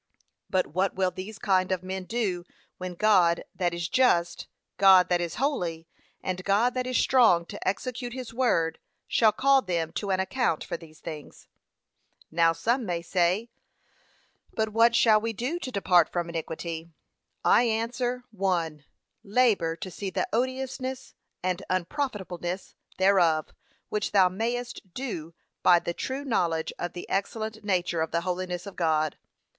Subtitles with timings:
[0.49, 2.43] But what will these kind of men do,
[2.79, 5.87] when God that is just, God that is holy,
[6.23, 10.63] and God that is strong to execute his word, shall call them to an account
[10.63, 11.47] for these things?
[12.31, 13.51] Now some may say,
[14.55, 16.89] But what shall we do to depart from iniquity?
[17.45, 18.83] I answer, 1.
[19.23, 21.13] Labour to see the odiousness
[21.43, 23.53] and unprofitableness thereof,
[23.89, 28.65] which thou mayest do by the true knowledge of the excellent nature of the holiness
[28.65, 29.15] of God.